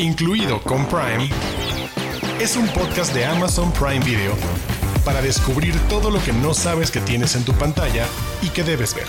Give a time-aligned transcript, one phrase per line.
[0.00, 1.28] incluido con Prime,
[2.40, 4.34] es un podcast de Amazon Prime Video
[5.04, 8.06] para descubrir todo lo que no sabes que tienes en tu pantalla
[8.40, 9.06] y que debes ver.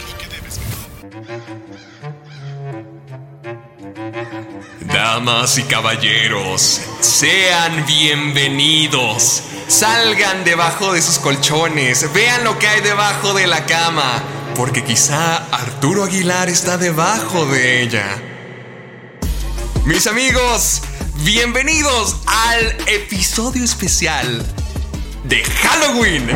[4.81, 9.43] Damas y caballeros, sean bienvenidos.
[9.67, 14.21] Salgan debajo de sus colchones, vean lo que hay debajo de la cama,
[14.55, 18.30] porque quizá Arturo Aguilar está debajo de ella.
[19.85, 20.83] Mis amigos,
[21.23, 24.45] bienvenidos al episodio especial
[25.23, 26.27] de Halloween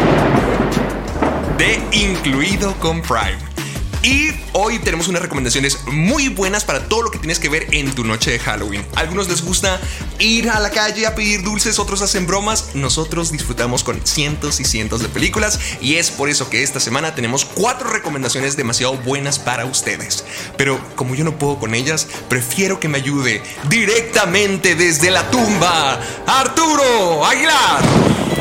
[1.56, 3.45] de Incluido con Prime.
[4.06, 7.92] Y hoy tenemos unas recomendaciones muy buenas para todo lo que tienes que ver en
[7.96, 8.86] tu noche de Halloween.
[8.96, 9.82] A algunos les gusta
[10.20, 12.76] ir a la calle a pedir dulces, otros hacen bromas.
[12.76, 17.16] Nosotros disfrutamos con cientos y cientos de películas y es por eso que esta semana
[17.16, 20.24] tenemos cuatro recomendaciones demasiado buenas para ustedes.
[20.56, 26.00] Pero como yo no puedo con ellas, prefiero que me ayude directamente desde la tumba,
[26.28, 28.35] Arturo Aguilar.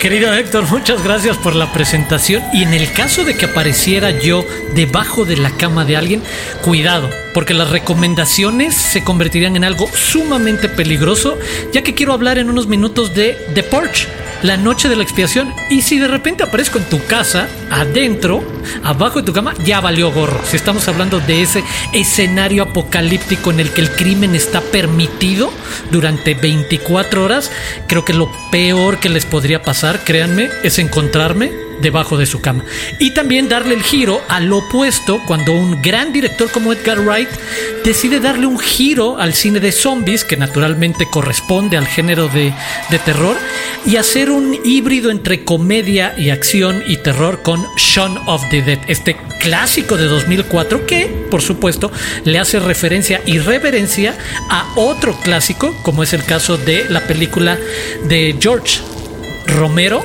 [0.00, 2.42] Querido Héctor, muchas gracias por la presentación.
[2.54, 6.22] Y en el caso de que apareciera yo debajo de la cama de alguien,
[6.62, 11.38] cuidado, porque las recomendaciones se convertirían en algo sumamente peligroso,
[11.74, 14.08] ya que quiero hablar en unos minutos de The Porch,
[14.42, 15.52] la noche de la expiación.
[15.68, 18.42] Y si de repente aparezco en tu casa, adentro,
[18.82, 20.40] abajo de tu cama, ya valió gorro.
[20.44, 25.52] Si estamos hablando de ese escenario apocalíptico en el que el crimen está permitido
[25.90, 27.50] durante 24 horas,
[27.86, 32.64] creo que lo peor que les podría pasar, créanme, es encontrarme debajo de su cama.
[32.98, 37.28] Y también darle el giro al opuesto cuando un gran director como Edgar Wright
[37.84, 42.52] decide darle un giro al cine de zombies, que naturalmente corresponde al género de,
[42.90, 43.36] de terror,
[43.86, 48.78] y hacer un híbrido entre comedia y acción y terror con Shaun of the Dead,
[48.88, 51.90] este clásico de 2004 que, por supuesto,
[52.24, 54.14] le hace referencia y reverencia
[54.48, 57.58] a otro clásico, como es el caso de la película
[58.04, 58.80] de George
[59.46, 60.04] Romero,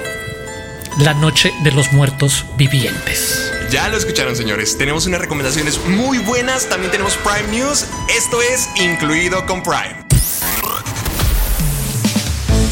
[0.97, 3.51] La Noche de los Muertos Vivientes.
[3.69, 4.77] Ya lo escucharon, señores.
[4.77, 6.69] Tenemos unas recomendaciones muy buenas.
[6.69, 7.85] También tenemos Prime News.
[8.15, 10.05] Esto es incluido con Prime.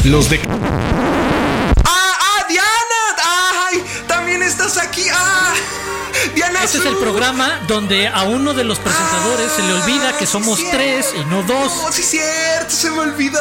[0.04, 0.40] Los de
[1.84, 3.68] ¡Ah, ah, Diana!
[3.68, 3.84] ¡Ay!
[4.06, 5.04] También estás aquí.
[5.12, 5.52] ¡Ah!
[6.34, 10.24] Diana Este es el programa donde a uno de los presentadores se le olvida que
[10.24, 11.72] Ah, somos sí, tres y no dos.
[11.82, 13.40] No, sí, cierto, se me olvidó.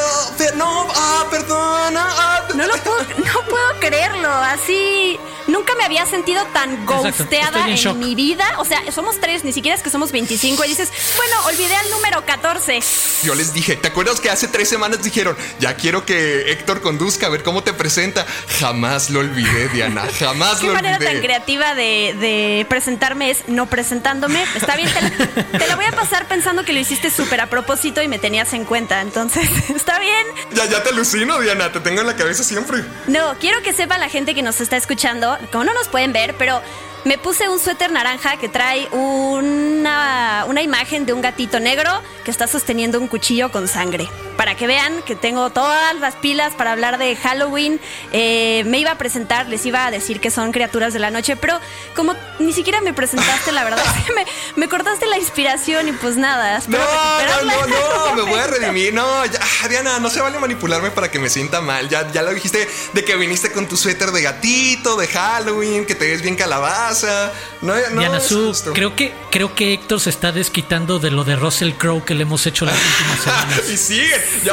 [0.56, 2.06] No, ah, perdona.
[2.10, 5.20] ah, No lo puedo, no puedo creerlo, así.
[5.48, 8.46] Nunca me había sentido tan ghosteada en en, mi vida.
[8.60, 10.64] O sea, somos tres, ni siquiera es que somos 25.
[10.64, 12.80] Y dices, bueno, olvidé al número 14.
[13.24, 17.26] Yo les dije, ¿te acuerdas que hace tres semanas dijeron, ya quiero que Héctor conduzca,
[17.28, 18.26] a ver cómo te presenta?
[18.60, 21.12] Jamás lo olvidé, Diana, jamás Qué lo manera olvidé.
[21.12, 24.41] tan creativa de, de presentarme es no presentándome.
[24.56, 27.45] Está bien, te la, te la voy a pasar pensando que lo hiciste súper a
[27.45, 29.00] propósito y me tenías en cuenta.
[29.01, 30.25] Entonces, está bien.
[30.56, 32.84] Ya, ya te alucino, Diana, te tengo en la cabeza siempre.
[33.06, 36.34] No, quiero que sepa la gente que nos está escuchando, como no nos pueden ver,
[36.39, 36.63] pero
[37.06, 41.91] me puse un suéter naranja que trae una, una imagen de un gatito negro
[42.25, 44.09] que está sosteniendo un cuchillo con sangre.
[44.38, 47.80] Para que vean que tengo todas las pilas para hablar de Halloween.
[48.12, 51.36] Eh, me iba a presentar, les iba a decir que son criaturas de la noche,
[51.36, 51.60] pero
[51.96, 55.92] como ni siquiera me presentaste, la verdad, es que me, me cortaste la inspiración y
[55.94, 56.62] pues nada.
[56.68, 57.68] No, no, no,
[58.16, 58.94] no, me voy a redimir.
[58.94, 61.90] No, ya, ah, Diana, no se vale manipularme para que me sienta mal.
[61.90, 65.96] Ya, ya lo dijiste de que viniste con tu suéter de gatito, de Halloween, que
[65.96, 67.32] te ves bien calabaza.
[67.62, 71.36] No, no, Diana Su, creo que, creo que Héctor se está desquitando de lo de
[71.36, 73.70] Russell Crowe que le hemos hecho las últimas semanas.
[73.70, 74.22] y sigue.
[74.44, 74.50] Sí,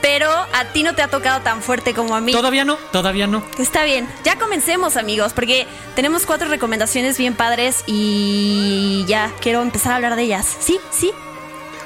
[0.00, 2.32] pero a ti no te ha tocado tan fuerte como a mí.
[2.32, 3.42] Todavía no, todavía no.
[3.58, 9.92] Está bien, ya comencemos amigos, porque tenemos cuatro recomendaciones bien padres y ya quiero empezar
[9.92, 10.46] a hablar de ellas.
[10.60, 11.12] Sí, sí.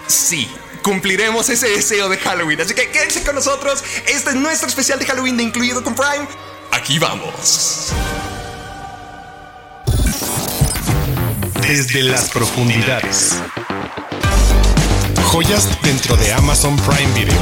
[0.07, 0.49] Sí,
[0.83, 2.61] cumpliremos ese deseo de Halloween.
[2.61, 3.83] Así que quédense con nosotros.
[4.07, 6.27] Este es nuestro especial de Halloween de Incluido con Prime.
[6.73, 7.93] Aquí vamos.
[11.67, 13.43] desde las profundidades.
[15.37, 17.39] Dentro de Amazon Prime Video.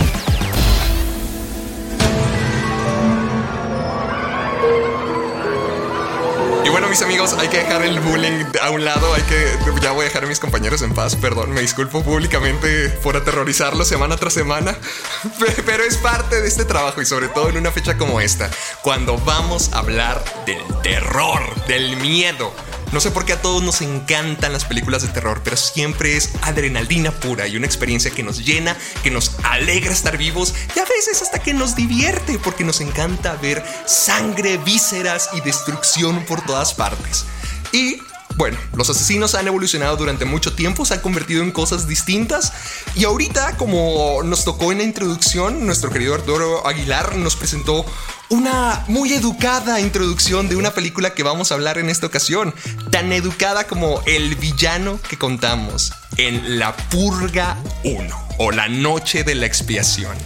[6.65, 9.13] Y bueno, mis amigos, hay que dejar el bullying a un lado.
[9.15, 9.53] Hay que.
[9.83, 11.15] Ya voy a dejar a mis compañeros en paz.
[11.15, 14.75] Perdón, me disculpo públicamente por aterrorizarlos semana tras semana.
[15.39, 18.51] Pe- Pero es parte de este trabajo y sobre todo en una fecha como esta,
[18.83, 22.53] cuando vamos a hablar del terror, del miedo.
[22.95, 26.31] No sé por qué a todos nos encantan las películas de terror, pero siempre es
[26.43, 30.85] adrenalina pura y una experiencia que nos llena, que nos alegra estar vivos y a
[30.85, 36.73] veces hasta que nos divierte porque nos encanta ver sangre, vísceras y destrucción por todas
[36.73, 37.25] partes.
[37.73, 37.99] Y
[38.37, 42.53] Bueno, los asesinos han evolucionado durante mucho tiempo, se han convertido en cosas distintas
[42.97, 47.87] y ahorita, como nos tocó en la introducción, nuestro querido Arturo Aguilar nos presentó
[48.31, 52.53] una muy educada introducción de una película que vamos a hablar en esta ocasión,
[52.91, 59.37] tan educada como El villano que contamos en La Purga 1 o La Noche de
[59.37, 60.17] la Expiación.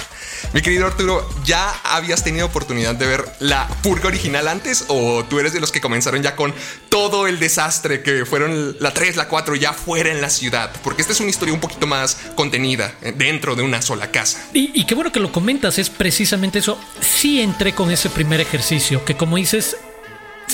[0.54, 5.38] Mi querido Arturo, ¿ya habías tenido oportunidad de ver la purga original antes o tú
[5.38, 6.54] eres de los que comenzaron ya con
[6.88, 10.70] todo el desastre que fueron la 3, la 4 ya fuera en la ciudad?
[10.82, 14.42] Porque esta es una historia un poquito más contenida eh, dentro de una sola casa.
[14.54, 16.80] Y, y qué bueno que lo comentas, es precisamente eso.
[17.00, 19.76] Sí entré con ese primer ejercicio, que como dices,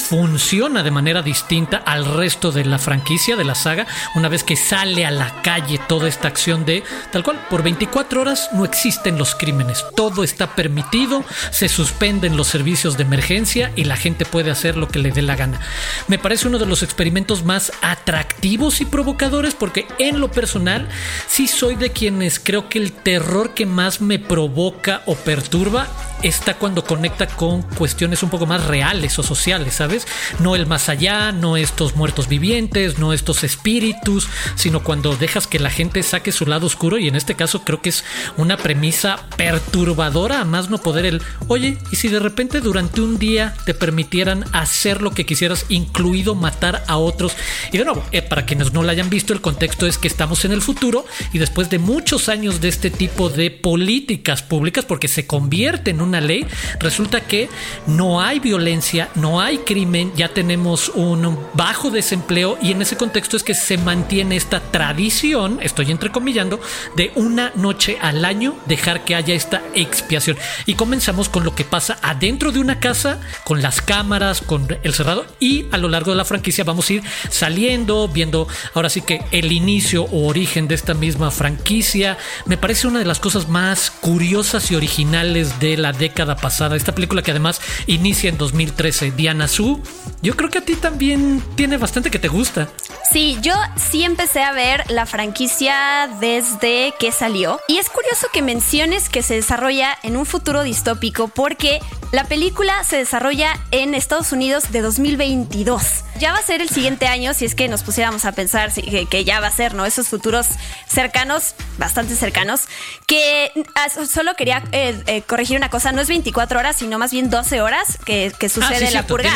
[0.04, 4.56] funciona de manera distinta al resto de la franquicia, de la saga, una vez que
[4.56, 9.16] sale a la calle toda esta acción de tal cual, por 24 horas no existen
[9.18, 14.50] los crímenes, todo está permitido, se suspenden los servicios de emergencia y la gente puede
[14.50, 15.60] hacer lo que le dé la gana.
[16.06, 20.88] Me parece uno de los experimentos más atractivos y provocadores porque en lo personal
[21.26, 25.88] sí soy de quienes creo que el terror que más me provoca o perturba
[26.24, 30.06] está cuando conecta con cuestiones un poco más reales o sociales, ¿sabes?
[30.40, 35.58] No el más allá, no estos muertos vivientes, no estos espíritus, sino cuando dejas que
[35.58, 38.04] la gente saque su lado oscuro y en este caso creo que es
[38.36, 43.18] una premisa perturbadora a más no poder el, oye, ¿y si de repente durante un
[43.18, 47.32] día te permitieran hacer lo que quisieras, incluido matar a otros?
[47.72, 50.44] Y de nuevo, eh, para quienes no lo hayan visto, el contexto es que estamos
[50.44, 55.08] en el futuro y después de muchos años de este tipo de políticas públicas, porque
[55.08, 56.46] se convierte en una ley,
[56.78, 57.48] resulta que
[57.86, 63.36] no hay violencia, no hay crimen, ya tenemos un bajo desempleo y en ese contexto
[63.36, 66.60] es que se mantiene esta tradición, estoy entrecomillando,
[66.94, 70.36] de una noche al año dejar que haya esta expiación.
[70.66, 74.94] Y comenzamos con lo que pasa adentro de una casa, con las cámaras, con el
[74.94, 79.00] cerrado y a lo largo de la franquicia vamos a ir saliendo, viendo ahora sí
[79.00, 82.18] que el inicio o origen de esta misma franquicia.
[82.46, 86.76] Me parece una de las cosas más curiosas y originales de la década pasada.
[86.76, 89.82] Esta película que además inicia en 2013, Diana Su.
[90.20, 92.68] Yo creo que a ti también tiene bastante que te gusta.
[93.10, 97.58] Sí, yo sí empecé a ver la franquicia desde que salió.
[97.68, 101.80] Y es curioso que menciones que se desarrolla en un futuro distópico porque
[102.14, 106.04] la película se desarrolla en Estados Unidos de 2022.
[106.20, 109.24] Ya va a ser el siguiente año si es que nos pusiéramos a pensar que,
[109.24, 109.84] ya va a ser, ¿no?
[109.84, 110.46] Esos futuros
[110.86, 112.62] cercanos, bastante cercanos,
[113.08, 117.10] que ah, solo quería eh, eh, corregir una cosa, no es 24 horas, sino más
[117.10, 119.32] bien 12 horas que, ah, sucede la purga.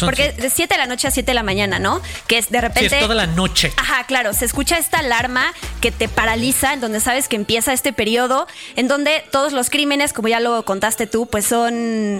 [0.00, 2.02] porque de 7 de la noche a 7 de la mañana, ¿no?
[2.26, 2.96] Que es de repente...
[2.96, 3.72] es toda la noche.
[3.76, 7.92] Ajá, claro, se escucha esta alarma que te paraliza, en donde sabes que empieza este
[7.92, 12.15] periodo, en donde todos los crímenes, como ya lo contaste tú, pues son...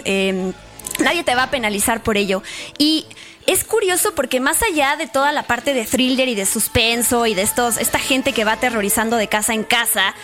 [0.98, 2.42] Nadie te va a penalizar por ello.
[2.78, 3.06] Y
[3.46, 7.34] es curioso porque más allá de toda la parte de thriller y de suspenso y
[7.34, 10.14] de estos, esta gente que va aterrorizando de casa en casa,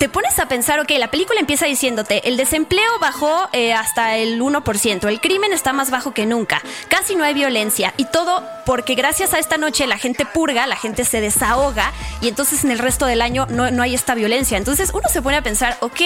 [0.00, 4.40] te pones a pensar, ok, la película empieza diciéndote, el desempleo bajó eh, hasta el
[4.40, 8.94] 1%, el crimen está más bajo que nunca, casi no hay violencia y todo porque
[8.94, 11.92] gracias a esta noche la gente purga, la gente se desahoga
[12.22, 14.56] y entonces en el resto del año no, no hay esta violencia.
[14.56, 16.00] Entonces uno se pone a pensar, ok,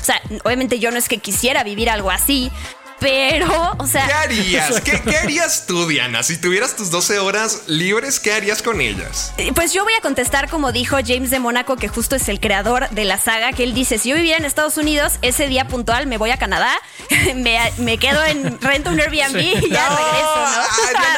[0.00, 2.50] o sea, obviamente yo no es que quisiera vivir algo así,
[2.98, 4.06] pero, o sea.
[4.06, 4.80] ¿Qué harías?
[4.84, 6.22] ¿Qué, harías tú, Diana?
[6.22, 9.32] Si tuvieras tus 12 horas libres, ¿qué harías con ellas?
[9.54, 12.88] Pues yo voy a contestar como dijo James de Mónaco, que justo es el creador
[12.90, 16.06] de la saga, que él dice: si yo viviera en Estados Unidos, ese día puntual
[16.06, 16.72] me voy a Canadá,
[17.34, 20.62] me, quedo en rento un Airbnb y ya regreso, ¿no?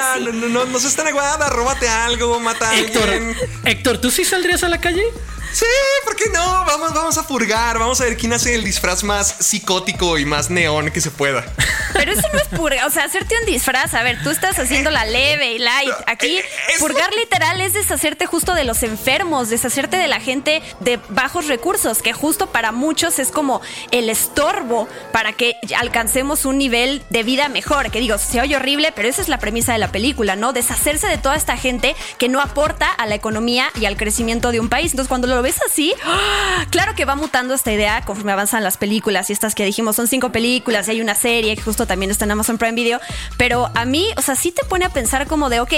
[0.14, 3.36] Ay, no, no, no, no, seas tan aguada, róbate algo, mata a Héctor, alguien.
[3.64, 5.02] Héctor, ¿tú sí saldrías a la calle?
[5.52, 5.64] Sí,
[6.04, 6.64] ¿por qué no?
[6.64, 7.78] Vamos, vamos a purgar.
[7.78, 11.44] Vamos a ver quién hace el disfraz más psicótico y más neón que se pueda.
[11.92, 12.86] Pero eso no es purgar.
[12.86, 13.94] O sea, hacerte un disfraz.
[13.94, 15.92] A ver, tú estás haciendo la leve y light.
[16.06, 16.44] Aquí, eh,
[16.78, 22.02] purgar literal es deshacerte justo de los enfermos, deshacerte de la gente de bajos recursos,
[22.02, 27.48] que justo para muchos es como el estorbo para que alcancemos un nivel de vida
[27.48, 27.90] mejor.
[27.90, 30.52] Que digo, se oye horrible, pero esa es la premisa de la película, ¿no?
[30.52, 34.60] Deshacerse de toda esta gente que no aporta a la economía y al crecimiento de
[34.60, 34.92] un país.
[34.92, 36.66] Entonces, cuando lo lo ves así, ¡ah!
[36.70, 40.08] claro que va mutando esta idea conforme avanzan las películas y estas que dijimos son
[40.08, 43.00] cinco películas y hay una serie que justo también está en Amazon Prime Video,
[43.36, 45.72] pero a mí, o sea, sí te pone a pensar como de, ok,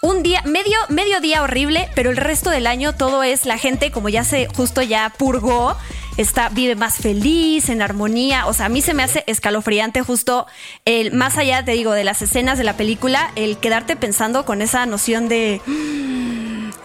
[0.00, 3.92] un día, medio, medio día horrible, pero el resto del año todo es la gente,
[3.92, 5.76] como ya se justo ya purgó,
[6.16, 8.46] está, vive más feliz, en armonía.
[8.48, 10.48] O sea, a mí se me hace escalofriante justo
[10.84, 14.62] el, más allá, te digo, de las escenas de la película, el quedarte pensando con
[14.62, 15.60] esa noción de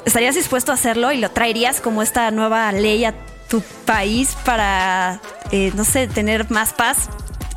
[0.05, 3.13] ¿Estarías dispuesto a hacerlo y lo traerías como esta nueva ley a
[3.49, 5.19] tu país para,
[5.51, 7.09] eh, no sé, tener más paz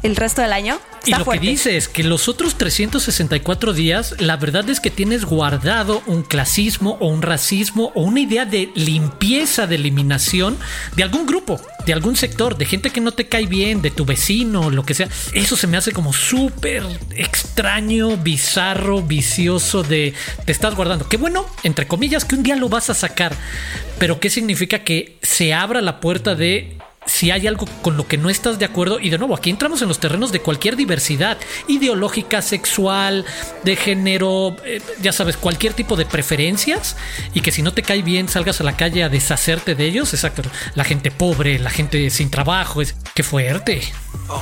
[0.02, 0.78] el resto del año?
[1.06, 5.24] Y lo que dice es que los otros 364 días, la verdad es que tienes
[5.24, 10.56] guardado un clasismo o un racismo o una idea de limpieza, de eliminación
[10.96, 14.04] de algún grupo, de algún sector, de gente que no te cae bien, de tu
[14.04, 15.08] vecino, lo que sea.
[15.32, 16.82] Eso se me hace como súper
[17.14, 21.08] extraño, bizarro, vicioso de te estás guardando.
[21.08, 23.34] Qué bueno, entre comillas, que un día lo vas a sacar,
[23.98, 28.16] pero ¿qué significa que se abra la puerta de si hay algo con lo que
[28.16, 31.38] no estás de acuerdo, y de nuevo, aquí entramos en los terrenos de cualquier diversidad
[31.68, 33.24] ideológica, sexual,
[33.62, 36.96] de género, eh, ya sabes, cualquier tipo de preferencias,
[37.32, 40.12] y que si no te cae bien salgas a la calle a deshacerte de ellos,
[40.14, 40.42] exacto,
[40.74, 43.82] la gente pobre, la gente sin trabajo, es que fuerte.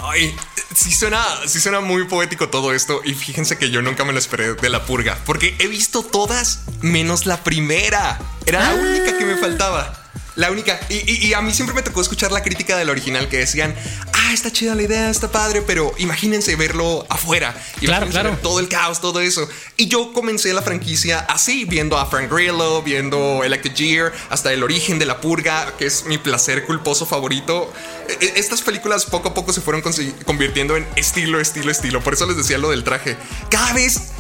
[0.05, 0.35] Ay,
[0.75, 4.19] sí suena, sí suena muy poético todo esto, y fíjense que yo nunca me lo
[4.19, 9.25] esperé de la purga, porque he visto todas menos la primera, era la única que
[9.25, 10.02] me faltaba.
[10.35, 10.81] La única.
[10.89, 13.75] Y, a mí siempre me tocó escuchar la crítica del original que decían,
[14.15, 17.55] ah, está chida la idea, está padre, pero imagínense verlo afuera.
[17.81, 18.39] Claro, claro.
[18.43, 19.47] todo el caos, todo eso.
[19.77, 24.63] Y yo comencé la franquicia así, viendo a Frank Grillo, viendo Elected Gear, hasta el
[24.63, 27.71] origen de la purga, que es mi placer culposo favorito.
[28.09, 29.83] E, e, estas películas poco a poco se fueron
[30.25, 32.03] convirtiendo en estilo, estilo, estilo.
[32.03, 33.17] Por eso les decía lo del traje.
[33.51, 34.13] Cada vez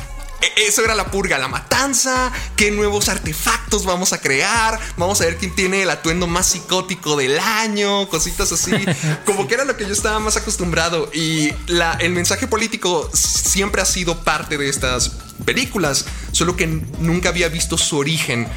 [0.56, 5.36] eso era la purga, la matanza, qué nuevos artefactos vamos a crear, vamos a ver
[5.36, 8.72] quién tiene el atuendo más psicótico del año, cositas así,
[9.24, 13.82] como que era lo que yo estaba más acostumbrado y la, el mensaje político siempre
[13.82, 15.12] ha sido parte de estas
[15.44, 18.48] películas, solo que nunca había visto su origen.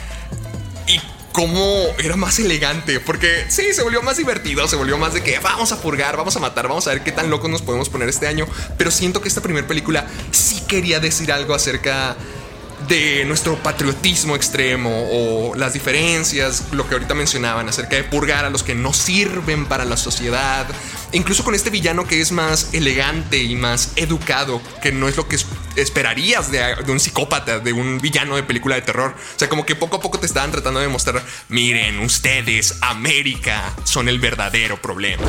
[1.31, 5.37] Cómo era más elegante, porque sí, se volvió más divertido, se volvió más de que
[5.39, 8.07] vamos a purgar, vamos a matar, vamos a ver qué tan locos nos podemos poner
[8.07, 12.15] este año, pero siento que esta primera película sí quería decir algo acerca
[12.87, 18.49] de nuestro patriotismo extremo o las diferencias, lo que ahorita mencionaban acerca de purgar a
[18.49, 20.67] los que no sirven para la sociedad,
[21.11, 25.27] incluso con este villano que es más elegante y más educado, que no es lo
[25.27, 25.37] que
[25.75, 29.15] esperarías de, un psicópata, de un villano de película de terror.
[29.35, 33.73] O sea, como que poco a poco te estaban tratando de mostrar, miren, ustedes, América,
[33.83, 35.23] son el verdadero problema.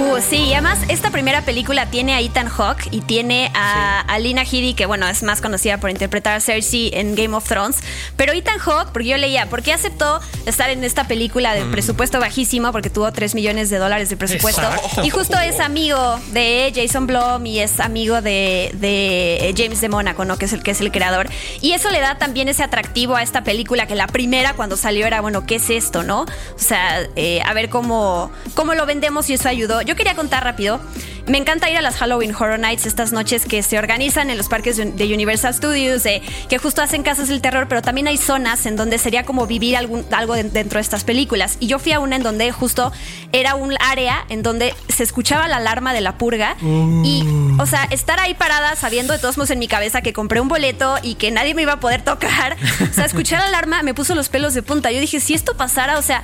[0.00, 4.42] Uh, sí, y además esta primera película tiene a Ethan Hawke y tiene a, Lina
[4.42, 7.76] Headey, que bueno, es más conocida por interpretar a Cersei en Game of Thrones.
[8.16, 11.70] Pero Ethan Hawke, porque yo leía, ¿por qué aceptó estar en esta película de mm.
[11.70, 12.72] presupuesto bajísimo?
[12.72, 14.62] Porque tuvo 3 millones de dólares de presupuesto.
[15.02, 20.38] Y justo es amigo de Jason Blum y es amigo de, James de Mónaco, ¿no?
[20.38, 21.28] Que es el que es el creador.
[21.60, 25.06] Y eso le da también ese atractivo a esta película, que la primera cuando salió
[25.06, 26.22] era, bueno, ¿qué es esto, no?
[26.22, 30.44] O sea, eh, a ver cómo, cómo lo vendemos y eso ayudó yo quería contar
[30.44, 30.80] rápido.
[31.26, 34.48] Me encanta ir a las Halloween Horror Nights, estas noches que se organizan en los
[34.48, 36.02] parques de Universal Studios,
[36.48, 39.76] que justo hacen casas del terror, pero también hay zonas en donde sería como vivir
[39.76, 41.56] algún, algo dentro de estas películas.
[41.60, 42.92] Y yo fui a una en donde justo
[43.32, 46.56] era un área en donde se escuchaba la alarma de la purga.
[47.04, 47.24] Y,
[47.58, 50.48] o sea, estar ahí parada sabiendo de todos modos en mi cabeza que compré un
[50.48, 52.56] boleto y que nadie me iba a poder tocar.
[52.90, 54.90] O sea, escuchar la alarma me puso los pelos de punta.
[54.90, 56.22] Yo dije, si esto pasara, o sea,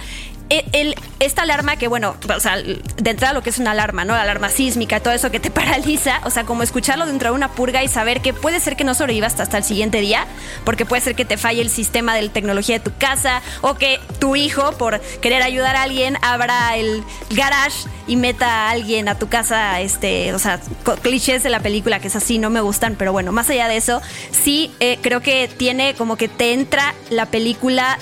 [0.49, 4.15] el, esta alarma que, bueno, o sea, de entrada lo que es una alarma, ¿no?
[4.15, 7.53] La alarma sísmica, todo eso que te paraliza, o sea, como escucharlo dentro de una
[7.53, 10.26] purga y saber que puede ser que no sobrevivas hasta el siguiente día,
[10.65, 14.00] porque puede ser que te falle el sistema de tecnología de tu casa o que
[14.19, 19.19] tu hijo, por querer ayudar a alguien, abra el garage y meta a alguien a
[19.19, 20.61] tu casa, este, o sea,
[21.03, 23.76] clichés de la película que es así, no me gustan, pero bueno, más allá de
[23.76, 24.00] eso,
[24.31, 27.99] sí eh, creo que tiene como que te entra la película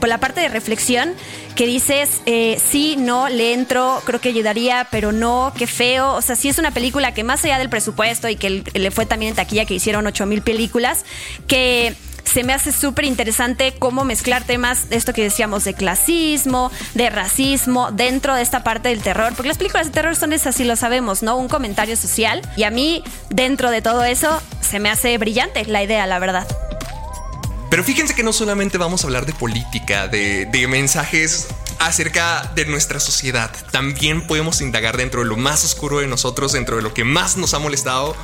[0.00, 1.14] por la parte de reflexión
[1.54, 6.14] que dices, eh, sí, no, le entro, creo que ayudaría, pero no, qué feo.
[6.14, 9.06] O sea, sí es una película que más allá del presupuesto y que le fue
[9.06, 11.04] también en taquilla que hicieron 8 mil películas,
[11.46, 17.10] que se me hace súper interesante cómo mezclar temas esto que decíamos de clasismo, de
[17.10, 20.64] racismo, dentro de esta parte del terror, porque las películas de terror son esas, sí
[20.64, 21.36] lo sabemos, ¿no?
[21.36, 22.40] Un comentario social.
[22.56, 26.46] Y a mí, dentro de todo eso, se me hace brillante la idea, la verdad.
[27.70, 31.46] Pero fíjense que no solamente vamos a hablar de política, de, mensajes
[31.78, 33.50] acerca de nuestra sociedad.
[33.70, 37.36] También podemos indagar dentro de lo más oscuro de nosotros, dentro de lo que más
[37.36, 38.16] nos ha molestado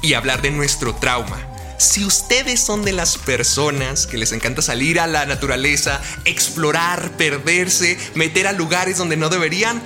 [0.00, 1.38] y hablar de nuestro trauma.
[1.76, 7.98] Si ustedes son de las personas que les encanta salir a la naturaleza, explorar, perderse,
[8.14, 9.82] meter a lugares donde no deberían,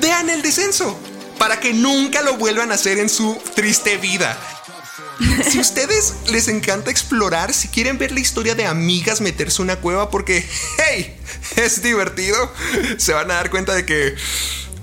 [0.00, 0.98] vean el descenso
[1.38, 4.36] para que nunca lo vuelvan a hacer en su triste vida.
[5.50, 10.10] si ustedes les encanta explorar, si quieren ver la historia de amigas meterse una cueva
[10.10, 10.46] porque,
[10.78, 11.16] hey,
[11.56, 12.52] es divertido,
[12.98, 14.14] se van a dar cuenta de que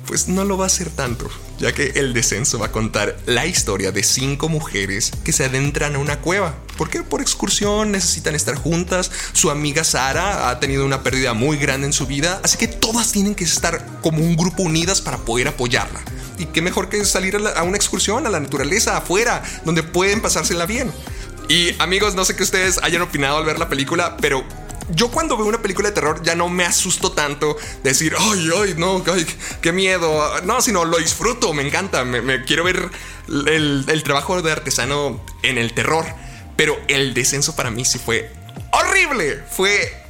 [0.05, 1.29] pues no lo va a ser tanto,
[1.59, 5.95] ya que el descenso va a contar la historia de cinco mujeres que se adentran
[5.95, 6.55] a una cueva.
[6.77, 11.87] Porque por excursión necesitan estar juntas, su amiga Sara ha tenido una pérdida muy grande
[11.87, 15.47] en su vida, así que todas tienen que estar como un grupo unidas para poder
[15.47, 16.01] apoyarla.
[16.37, 20.21] Y qué mejor que salir a, a una excursión a la naturaleza, afuera, donde pueden
[20.21, 20.91] pasársela bien.
[21.47, 24.43] Y amigos, no sé qué ustedes hayan opinado al ver la película, pero
[24.89, 28.75] yo cuando veo una película de terror ya no me asusto tanto decir, ay, ay,
[28.77, 29.25] no, ay,
[29.61, 30.41] qué miedo.
[30.41, 32.89] No, sino lo disfruto, me encanta, me, quiero ver
[33.27, 36.05] el, el, trabajo de artesano en el terror.
[36.55, 38.31] Pero el descenso para mí sí fue
[38.71, 40.03] horrible, fue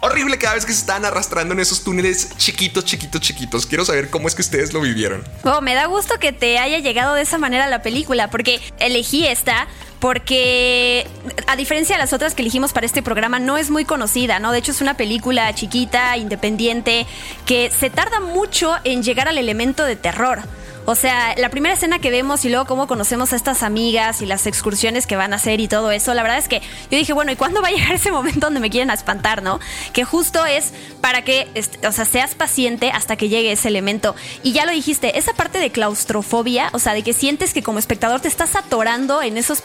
[0.00, 3.66] horrible cada vez que se estaban arrastrando en esos túneles chiquitos, chiquitos, chiquitos.
[3.66, 5.22] Quiero saber cómo es que ustedes lo vivieron.
[5.44, 9.26] Oh, me da gusto que te haya llegado de esa manera la película, porque elegí
[9.26, 9.68] esta
[10.00, 11.06] porque
[11.46, 14.50] a diferencia de las otras que elegimos para este programa, no es muy conocida, ¿no?
[14.50, 17.06] De hecho, es una película chiquita, independiente,
[17.46, 20.42] que se tarda mucho en llegar al elemento de terror.
[20.86, 24.26] O sea, la primera escena que vemos y luego cómo conocemos a estas amigas y
[24.26, 27.12] las excursiones que van a hacer y todo eso, la verdad es que yo dije,
[27.12, 29.60] bueno, ¿y cuándo va a llegar ese momento donde me quieren espantar, no?
[29.92, 31.48] Que justo es para que,
[31.86, 34.16] o sea, seas paciente hasta que llegue ese elemento.
[34.42, 37.78] Y ya lo dijiste, esa parte de claustrofobia, o sea, de que sientes que como
[37.78, 39.60] espectador te estás atorando en esos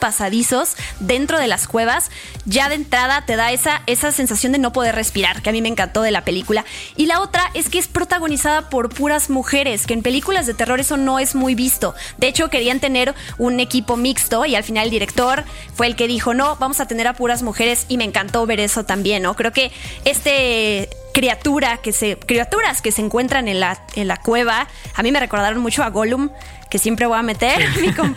[1.00, 2.12] dentro de las cuevas,
[2.46, 5.62] ya de entrada te da esa, esa sensación de no poder respirar, que a mí
[5.62, 6.66] me encantó de la película.
[6.96, 10.80] Y la otra es que es protagonizada por puras mujeres, que en películas de terror
[10.80, 11.96] eso no es muy visto.
[12.18, 16.08] De hecho, querían tener un equipo mixto y al final el director fue el que
[16.08, 19.36] dijo, no, vamos a tener a puras mujeres y me encantó ver eso también, ¿no?
[19.36, 19.72] Creo que
[20.06, 25.14] este criatura que se criaturas que se encuentran en la, en la cueva a mí
[25.14, 26.30] me recordaron mucho a Gollum
[26.70, 27.64] que siempre voy a meter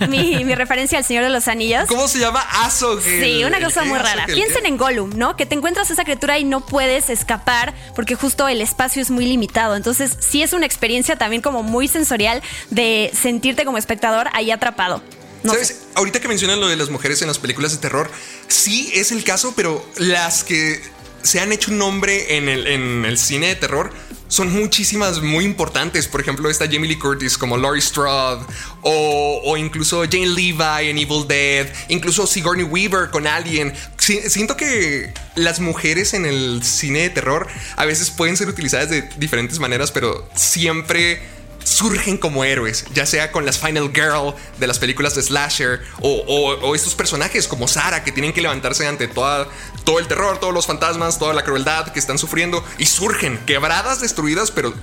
[0.09, 1.85] mi, mi, referencia al Señor de los Anillos.
[1.87, 2.40] ¿Cómo se llama?
[2.40, 3.00] Azog.
[3.00, 4.26] Sí, una cosa muy rara.
[4.26, 5.37] Piensen en Gollum, ¿no?
[5.37, 9.26] Que te encuentras esa criatura y no puedes escapar porque justo el espacio es muy
[9.26, 9.76] limitado.
[9.76, 15.02] Entonces, sí es una experiencia también como muy sensorial de sentirte como espectador ahí atrapado.
[15.45, 15.83] ¿Sabes?
[15.95, 18.11] Ahorita que mencionan lo de las mujeres en las películas de terror,
[18.49, 20.83] sí es el caso, pero las que
[21.28, 23.92] se han hecho un nombre en el, cine de terror
[24.28, 26.08] son muchísimas muy importantes.
[26.08, 28.47] Por ejemplo, está Jamie Lee Curtis como Laurie Strode
[28.80, 33.75] o, o, incluso Jane Levi en Evil Dead, incluso Sigourney Weaver con Alien.
[33.99, 39.02] siento que las mujeres en el cine de terror a veces pueden ser utilizadas de
[39.18, 41.20] diferentes maneras, pero siempre
[41.68, 46.74] surgen como héroes, ya sea con las Final Girl de las películas de Slasher o,
[46.74, 49.48] estos personajes como Sara que tienen que levantarse ante toda,
[49.88, 54.03] todo el terror, todos los fantasmas, toda la crueldad que están sufriendo y surgen quebradas,
[54.03, 54.74] destruidas, pero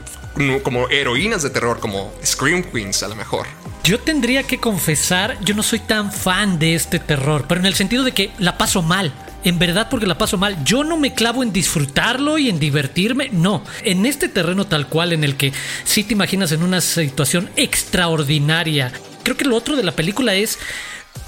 [0.64, 3.46] como heroínas de terror, como Scream Queens a lo mejor.
[3.84, 7.76] Yo tendría que confesar, yo no soy tan fan de este terror, pero en el
[7.76, 9.14] sentido de que la paso mal
[9.44, 10.64] en verdad porque la paso mal.
[10.64, 13.64] Yo no me clavo en disfrutarlo y en divertirme, no.
[13.84, 18.92] En este terreno tal cual en el que sí te imaginas en una situación extraordinaria.
[19.22, 20.58] Creo que lo otro de la película es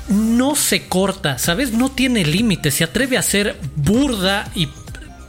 [0.09, 1.73] no se corta, ¿sabes?
[1.73, 4.69] No tiene límites, se atreve a ser burda y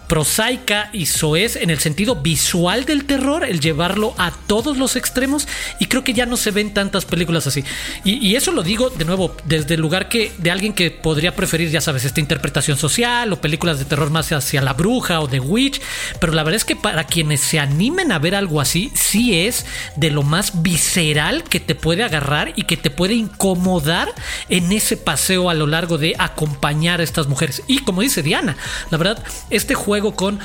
[0.09, 5.47] prosaica y soez en el sentido visual del terror, el llevarlo a todos los extremos
[5.79, 7.63] y creo que ya no se ven tantas películas así.
[8.05, 11.71] Y, eso lo digo de nuevo desde el lugar que de alguien que podría preferir,
[11.71, 15.41] ya sabes, esta interpretación social o películas de terror más hacia la bruja o de
[15.41, 15.81] witch,
[16.21, 19.67] pero la verdad es que para quienes se animen a ver algo así, sí es
[19.97, 24.09] de lo más visceral que te puede agarrar y que te puede incomodar
[24.49, 27.63] en ese paseo a lo largo de acompañar a estas mujeres.
[27.67, 28.57] Y como dice Diana,
[28.91, 30.39] la verdad, este juego con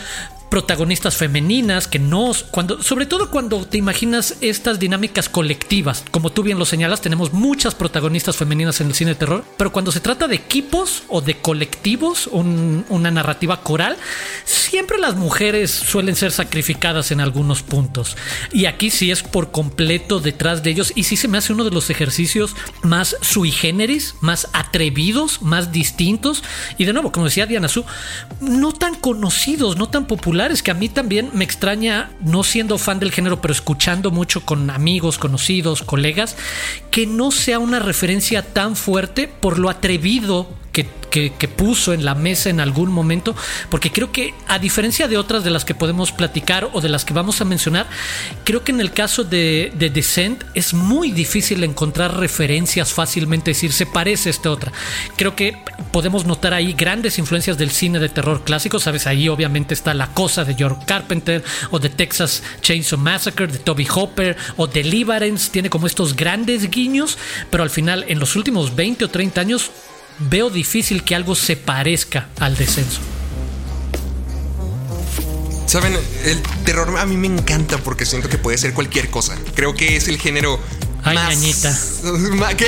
[0.53, 6.05] protagonistas femeninas que no cuando sobre todo cuando te imaginas estas dinámicas colectivas.
[6.11, 9.71] Como tú bien lo señalas tenemos muchas protagonistas femeninas en el cine de terror pero
[9.71, 13.97] cuando se trata de equipos o de colectivos una narrativa coral
[14.45, 18.15] siempre las mujeres suelen ser sacrificadas en algunos puntos.
[18.51, 21.63] Y aquí sí es por completo detrás de ellos y sí se me hace uno
[21.63, 26.43] de los ejercicios más sui generis más atrevidos más distintos.
[26.77, 27.85] Y de nuevo como decía Diana Su
[28.39, 32.77] no tan conocidos no tan populares es que a mí también me extraña, no siendo
[32.77, 36.35] fan del género, pero escuchando mucho con amigos, conocidos, colegas,
[36.91, 42.49] que no sea una referencia tan fuerte por lo atrevido que puso en la mesa
[42.49, 43.35] en algún momento,
[43.69, 47.05] porque creo que a diferencia de otras de las que podemos platicar o de las
[47.05, 47.85] que vamos a mencionar,
[48.43, 53.71] creo que en el caso de, de Descent es muy difícil encontrar referencias fácilmente, decir,
[53.73, 54.71] se parece a esta otra.
[55.15, 55.55] Creo que
[55.91, 60.07] podemos notar ahí grandes influencias del cine de terror clásico, sabes, ahí obviamente está La
[60.07, 65.69] Cosa de George Carpenter o de Texas Chainsaw Massacre de Toby Hopper o Deliverance, tiene
[65.69, 67.19] como estos grandes guiños,
[67.51, 69.71] pero al final en los últimos 20 o 30 años
[70.19, 72.99] veo difícil que algo se parezca al descenso.
[75.65, 79.35] Saben, el terror a mí me encanta porque siento que puede ser cualquier cosa.
[79.55, 80.59] Creo que es el género
[81.03, 81.29] Ay, más...
[81.29, 81.77] ñañita.
[82.57, 82.67] ¿Qué?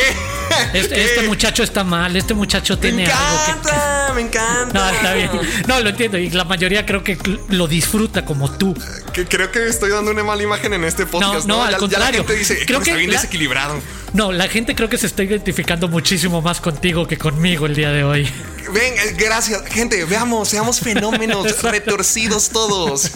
[0.73, 1.05] Este, ¿Qué?
[1.05, 3.94] este muchacho está mal, este muchacho tiene algo que...
[4.15, 4.73] me encanta.
[4.73, 5.29] No, está bien.
[5.67, 6.17] No, lo entiendo.
[6.17, 7.17] Y la mayoría creo que
[7.49, 8.73] lo disfruta como tú.
[9.13, 11.45] Que creo que estoy dando una mala imagen en este podcast.
[11.45, 12.11] no, No, al ya, ya contrario.
[12.11, 13.79] la gente dice, Creo que está bien la- desequilibrado.
[14.13, 17.91] No, la gente creo que se está identificando muchísimo más contigo que conmigo el día
[17.91, 18.23] de hoy.
[18.73, 19.61] Ven, eh, gracias.
[19.67, 23.11] Gente, veamos, seamos fenómenos retorcidos todos.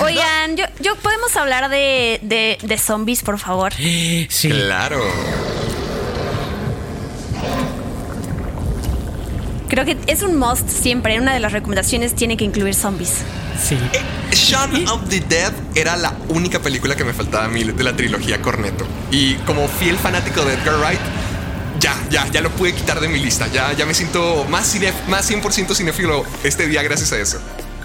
[0.00, 3.74] Oigan, yo, yo podemos hablar de, de, de zombies, por favor.
[3.74, 4.26] Sí.
[4.48, 5.04] Claro.
[9.78, 11.20] Creo que es un must siempre.
[11.20, 13.18] Una de las recomendaciones tiene que incluir zombies.
[13.62, 13.78] Sí.
[14.32, 17.94] Shaun of the Dead era la única película que me faltaba a mí de la
[17.94, 18.84] trilogía Cornetto.
[19.12, 20.98] Y como fiel fanático de Edgar Wright,
[21.78, 23.46] ya, ya, ya lo pude quitar de mi lista.
[23.52, 27.38] Ya, ya me siento más, cine- más 100% cinéfilo este día gracias a eso.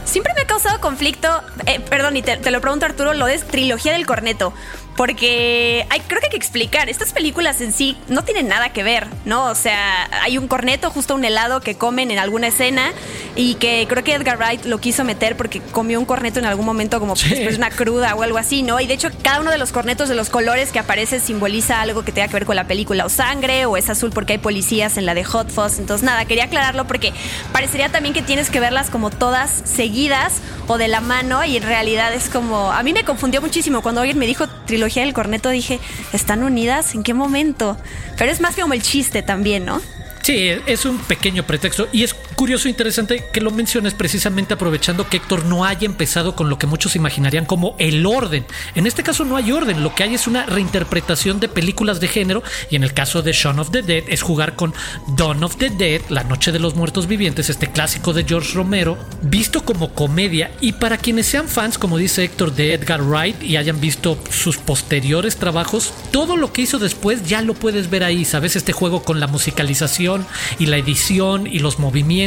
[0.04, 3.38] Siempre me ha causado conflicto, eh, perdón, y te, te lo pregunto Arturo, lo de
[3.38, 4.52] trilogía del corneto,
[4.96, 8.84] porque hay, creo que hay que explicar, estas películas en sí no tienen nada que
[8.84, 9.46] ver, ¿no?
[9.46, 12.92] O sea, hay un corneto, justo un helado que comen en alguna escena
[13.36, 16.66] y que creo que Edgar Wright lo quiso meter porque comió un corneto en algún
[16.66, 17.30] momento como Sí.
[17.30, 18.80] después de una cruda o algo así, ¿no?
[18.80, 22.04] Y de hecho cada uno de los cornetos de los colores que aparece simboliza algo
[22.06, 24.98] que tenga que ver con la película o sangre o es azul porque hay policías
[24.98, 25.80] en la de Hot Fuzz.
[25.80, 27.14] Entonces nada, quería aclararlo porque
[27.52, 30.34] parecería también que tienes que verlas como todas seguidas
[30.68, 34.02] o de la mano y en realidad es como, a mí me confundió muchísimo cuando
[34.02, 35.80] alguien me dijo trilogía del corneto, dije,
[36.12, 36.96] ¿están unidas?
[36.96, 37.78] ¿En qué momento?
[38.18, 39.82] Pero es más como el chiste también, ¿no?
[40.22, 45.08] Sí, es un pequeño pretexto y es curioso e interesante que lo menciones precisamente aprovechando
[45.08, 48.46] que Héctor no haya empezado con lo que muchos imaginarían como el orden.
[48.76, 52.08] En este caso no hay orden, lo que hay es una reinterpretación de películas de
[52.08, 54.74] género y en el caso de Shaun of the Dead es jugar con
[55.18, 58.98] Dawn of the Dead, La Noche de los Muertos Vivientes, este clásico de George Romero,
[59.22, 63.58] visto como comedia y para quienes sean fans, como dice Héctor, de Edgar Wright y
[63.58, 68.26] hayan visto sus posteriores trabajos, todo lo que hizo después ya lo puedes ver ahí,
[68.26, 68.56] ¿sabes?
[68.56, 70.26] Este juego con la musicalización
[70.58, 72.23] y la edición y los movimientos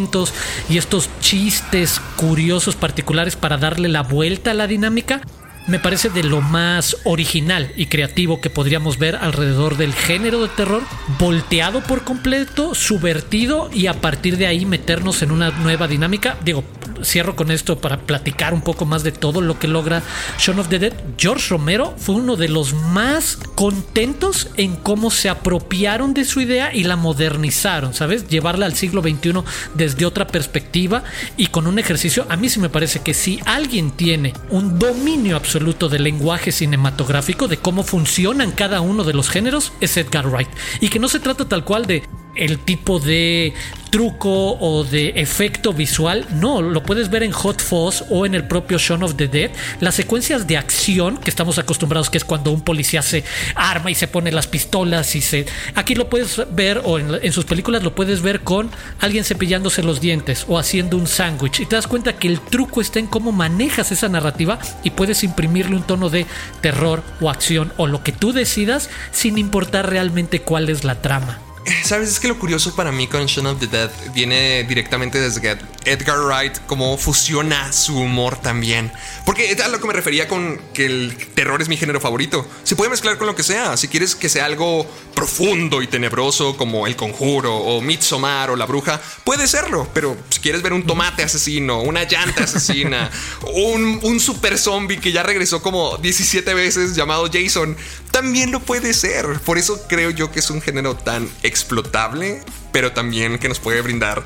[0.68, 5.20] y estos chistes curiosos particulares para darle la vuelta a la dinámica.
[5.66, 10.48] Me parece de lo más original y creativo que podríamos ver alrededor del género de
[10.48, 10.84] terror,
[11.18, 16.36] volteado por completo, subvertido y a partir de ahí meternos en una nueva dinámica.
[16.44, 16.62] Digo,
[17.02, 20.04] cierro con esto para platicar un poco más de todo lo que logra
[20.38, 20.92] Shaun of the Dead.
[21.18, 26.72] George Romero fue uno de los más contentos en cómo se apropiaron de su idea
[26.72, 28.28] y la modernizaron, ¿sabes?
[28.28, 29.42] Llevarla al siglo XXI
[29.74, 31.02] desde otra perspectiva
[31.36, 32.24] y con un ejercicio.
[32.28, 35.55] A mí sí me parece que si alguien tiene un dominio absoluto
[35.88, 40.48] del lenguaje cinematográfico, de cómo funcionan cada uno de los géneros, es Edgar Wright.
[40.80, 42.02] Y que no se trata tal cual de
[42.36, 43.54] el tipo de
[43.90, 46.26] truco o de efecto visual.
[46.34, 49.50] No, lo puedes ver en Hot Fuzz o en el propio Shaun of the Dead.
[49.80, 53.94] Las secuencias de acción que estamos acostumbrados, que es cuando un policía se arma y
[53.94, 55.46] se pone las pistolas y se...
[55.74, 58.70] Aquí lo puedes ver o en, en sus películas lo puedes ver con
[59.00, 61.60] alguien cepillándose los dientes o haciendo un sándwich.
[61.60, 65.24] Y te das cuenta que el truco está en cómo manejas esa narrativa y puedes
[65.24, 66.26] imprimirle un tono de
[66.60, 71.45] terror o acción o lo que tú decidas sin importar realmente cuál es la trama.
[71.84, 75.58] Sabes, es que lo curioso para mí con Shaun of the Dead viene directamente desde
[75.84, 78.92] Edgar Wright, cómo fusiona su humor también.
[79.24, 82.46] Porque es a lo que me refería con que el terror es mi género favorito.
[82.64, 83.76] Se puede mezclar con lo que sea.
[83.76, 88.66] Si quieres que sea algo profundo y tenebroso como El Conjuro o Midsommar o La
[88.66, 89.88] Bruja, puede serlo.
[89.94, 93.10] Pero si quieres ver un tomate asesino, una llanta asesina,
[93.54, 97.76] un, super zombie que ya regresó como 17 veces llamado Jason,
[98.10, 99.26] también lo puede ser.
[99.40, 102.42] Por eso creo yo que es un género tan explotable,
[102.72, 104.22] pero también que nos puede brindar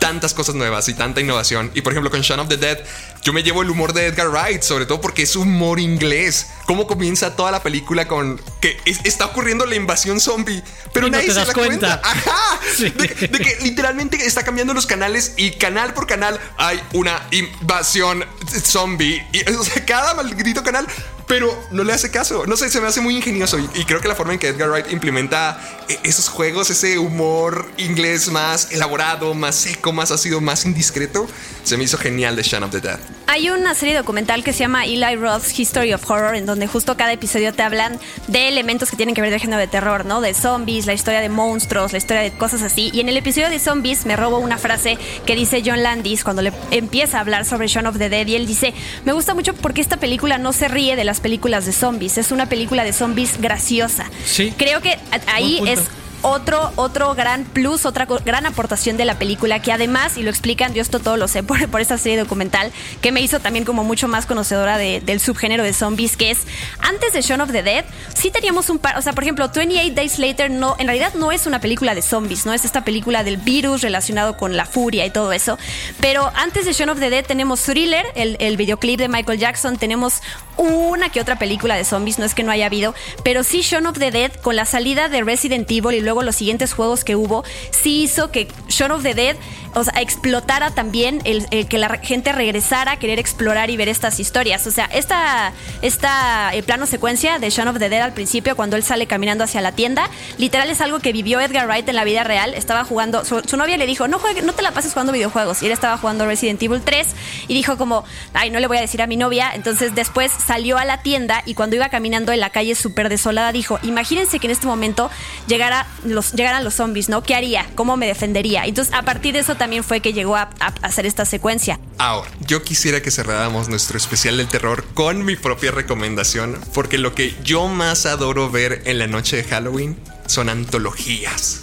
[0.00, 1.70] tantas cosas nuevas y tanta innovación.
[1.74, 2.76] Y por ejemplo, con Shaun of the Dead,
[3.22, 6.48] yo me llevo el humor de Edgar Wright, sobre todo porque es humor inglés.
[6.66, 10.60] Cómo comienza toda la película con que es- está ocurriendo la invasión zombie,
[10.92, 12.00] pero no nadie te se das da cuenta.
[12.00, 12.08] cuenta.
[12.08, 12.58] Ajá.
[12.76, 12.90] Sí.
[12.90, 18.24] De, de que literalmente está cambiando los canales y canal por canal hay una invasión
[18.64, 19.24] zombie.
[19.32, 20.86] Y, o sea, cada maldito canal,
[21.32, 22.44] pero no le hace caso.
[22.44, 23.58] No sé, se me hace muy ingenioso.
[23.58, 27.70] Y, creo que la forma en que Edgar Wright implementa eh, esos juegos, ese humor
[27.78, 31.26] inglés más elaborado, más seco, más ácido, más indiscreto,
[31.62, 32.98] se me hizo genial de Shaun of the Dead.
[33.26, 36.96] Hay una serie documental que se llama Eli Roth's History of Horror, en donde justo
[36.96, 40.20] cada episodio te hablan de elementos que tienen que ver del género de terror, ¿no?
[40.20, 42.90] De zombies, la historia de monstruos, la historia de cosas así.
[42.92, 46.42] Y en el episodio de zombies me robo una frase que dice John Landis cuando
[46.42, 49.54] le empieza a hablar sobre Shaun of the Dead y él dice, me gusta mucho
[49.54, 52.92] porque esta película no se ríe de las películas de zombies, es una película de
[52.92, 54.10] zombies graciosa.
[54.26, 54.52] Sí.
[54.56, 56.01] Creo que ahí es punto.
[56.22, 60.72] Otro, otro gran plus, otra gran aportación de la película que además, y lo explican,
[60.74, 63.84] yo esto todo lo sé por, por esta serie documental, que me hizo también como
[63.84, 66.38] mucho más conocedora del subgénero de zombies, que es
[66.80, 69.94] antes de Shaun of the Dead, sí teníamos un par, o sea, por ejemplo, 28
[69.94, 73.24] Days Later no, en realidad no es una película de zombies, no es esta película
[73.24, 75.58] del virus relacionado con la furia y todo eso,
[76.00, 79.76] pero antes de Shaun of the Dead tenemos Thriller, el, el videoclip de Michael Jackson,
[79.76, 80.22] tenemos
[80.56, 83.86] una que otra película de zombies, no es que no haya habido, pero sí Shaun
[83.86, 87.16] of the Dead con la salida de Resident Evil y luego los siguientes juegos que
[87.16, 89.36] hubo, sí hizo que Shaun of the Dead
[89.74, 94.20] o sea, explotara también el, que la gente regresara a querer explorar y ver estas
[94.20, 94.66] historias.
[94.66, 98.76] O sea, esta, esta el plano secuencia de Shaun of the Dead al principio, cuando
[98.76, 102.04] él sale caminando hacia la tienda, literal es algo que vivió Edgar Wright en la
[102.04, 102.54] vida real.
[102.54, 105.62] Estaba jugando, su, novia le dijo, no, juegue, no te la pases jugando videojuegos.
[105.62, 107.06] Y él estaba jugando Resident Evil 3
[107.48, 109.52] y dijo como, ay, no le voy a decir a mi novia.
[109.54, 113.52] Entonces después salió a la tienda y cuando iba caminando en la calle súper desolada
[113.52, 115.10] dijo, imagínense que en este momento
[115.46, 117.22] llegara los, llegaran los zombies, ¿no?
[117.22, 117.68] ¿Qué haría?
[117.74, 118.64] ¿Cómo me defendería?
[118.64, 120.50] Entonces a partir de eso también fue que llegó a,
[120.82, 121.78] hacer esta secuencia.
[121.98, 127.14] Ahora, yo quisiera que cerráramos nuestro especial del terror con mi propia recomendación, porque lo
[127.14, 131.60] que yo más adoro ver en la noche de Halloween son antologías.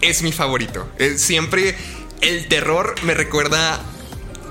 [0.00, 0.88] Es mi favorito.
[0.98, 1.76] Eh, siempre
[2.20, 3.80] el terror me recuerda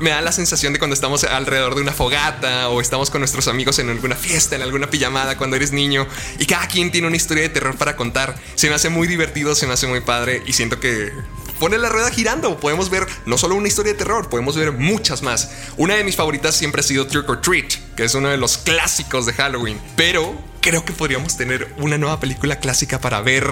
[0.02, 3.48] me da la sensación de cuando estamos alrededor de una fogata o estamos con nuestros
[3.48, 6.08] amigos en alguna fiesta, en alguna pijamada cuando eres niño
[6.40, 8.36] y cada quien tiene una historia de terror para contar.
[8.56, 11.12] Se me hace muy divertido, se me hace muy padre y siento que
[11.60, 12.60] pone la rueda girando.
[12.60, 15.52] Podemos ver no solo una historia de terror, podemos ver muchas más.
[15.78, 18.58] Una de mis favoritas siempre ha sido Trick or Treat, que es uno de los
[18.58, 19.80] clásicos de Halloween.
[19.96, 23.48] Pero creo que podríamos tener una nueva película clásica para ver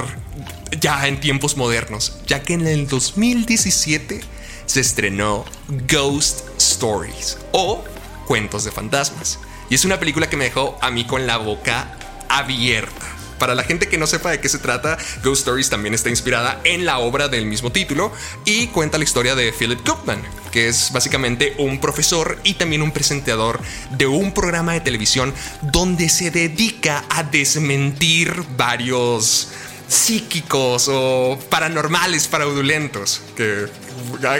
[0.79, 4.38] ya en tiempos modernos, ya que en el 2017
[4.69, 5.45] se estrenó
[5.91, 7.83] Ghost Stories o
[8.27, 9.39] Cuentos de Fantasmas.
[9.67, 11.97] Y es una película que me dejó a mí con la boca
[12.29, 13.07] abierta.
[13.39, 16.61] Para la gente que no sepa de qué se trata, Ghost Stories también está inspirada
[16.65, 18.11] en la obra del mismo título
[18.45, 22.91] y cuenta la historia de Philip Goodman, que es básicamente un profesor y también un
[22.91, 23.59] presentador
[23.97, 29.47] de un programa de televisión donde se dedica a desmentir varios
[29.89, 33.67] psíquicos o paranormales fraudulentos que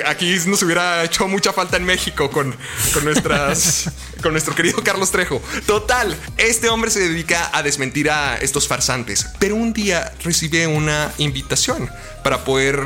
[0.06, 2.56] aquí nos hubiera hecho mucha falta en México con,
[2.94, 5.42] con nuestras con nuestro querido Carlos Trejo.
[5.66, 11.12] Total, este hombre se dedica a desmentir a estos farsantes, pero un día recibe una
[11.18, 11.90] invitación
[12.24, 12.82] para poder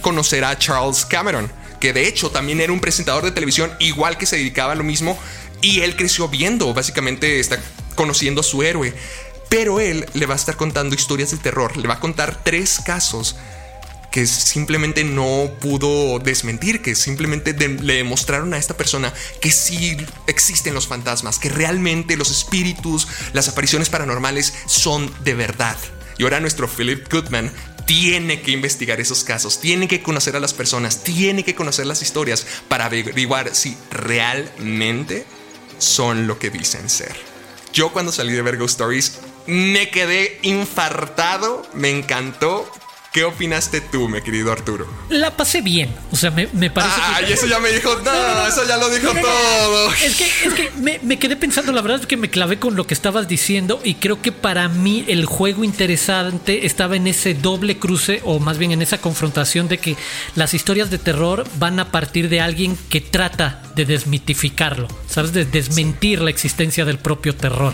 [0.00, 4.26] conocer a Charles Cameron, que de hecho también era un presentador de televisión igual que
[4.26, 5.18] se dedicaba a lo mismo
[5.60, 7.58] y él creció viendo, básicamente está
[7.94, 8.94] conociendo a su héroe.
[9.50, 12.80] Pero él le va a estar contando historias de terror, le va a contar tres
[12.82, 13.36] casos
[14.10, 20.72] que simplemente no pudo desmentir, que simplemente le demostraron a esta persona que sí existen
[20.72, 25.76] los fantasmas, que realmente los espíritus, las apariciones paranormales son de verdad.
[26.16, 27.52] Y ahora nuestro Philip Goodman
[27.86, 32.02] tiene que investigar esos casos, tiene que conocer a las personas, tiene que conocer las
[32.02, 35.24] historias para averiguar si realmente
[35.78, 37.16] son lo que dicen ser.
[37.72, 42.66] Yo cuando salí de ver Stories me quedé infartado, me encantó.
[43.12, 44.86] ¿Qué opinaste tú, mi querido Arturo?
[45.08, 45.92] La pasé bien.
[46.12, 46.94] O sea, me, parece.
[47.02, 47.92] Ay, eso ya me dijo.
[48.04, 49.92] No, eso ya lo dijo todo.
[49.94, 52.76] Es que, es que me, me, quedé pensando, la verdad es que me clavé con
[52.76, 53.80] lo que estabas diciendo.
[53.82, 58.58] Y creo que para mí el juego interesante estaba en ese doble cruce, o más
[58.58, 59.96] bien en esa confrontación de que
[60.36, 65.32] las historias de terror van a partir de alguien que trata de desmitificarlo, ¿sabes?
[65.32, 67.72] De desmentir la existencia del propio terror.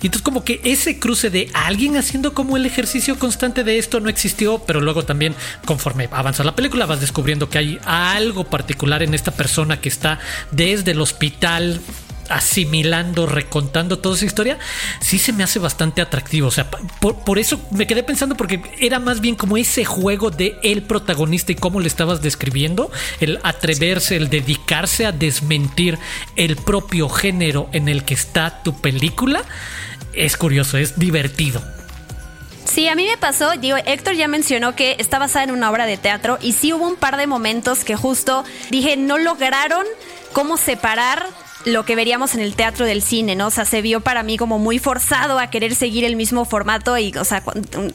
[0.00, 3.98] Y entonces como que ese cruce de alguien haciendo como el ejercicio constante de esto
[3.98, 9.02] no existió, pero luego también conforme avanza la película vas descubriendo que hay algo particular
[9.02, 10.18] en esta persona que está
[10.50, 11.80] desde el hospital
[12.28, 14.58] asimilando, recontando toda esa historia,
[15.00, 16.48] sí se me hace bastante atractivo.
[16.48, 20.58] O sea, por, eso me quedé pensando porque era más bien como ese juego de
[20.62, 25.98] el protagonista y cómo le estabas describiendo, el atreverse, el dedicarse a desmentir
[26.36, 29.42] el propio género en el que está tu película.
[30.12, 31.77] Es curioso, es divertido.
[32.70, 35.86] Sí, a mí me pasó, digo, Héctor ya mencionó que está basada en una obra
[35.86, 39.86] de teatro y sí hubo un par de momentos que justo dije, no lograron
[40.34, 41.26] cómo separar
[41.64, 43.48] lo que veríamos en el teatro del cine, ¿no?
[43.48, 46.96] O sea, se vio para mí como muy forzado a querer seguir el mismo formato
[46.98, 47.42] y, o sea,